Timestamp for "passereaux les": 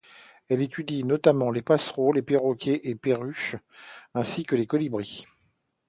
1.61-2.23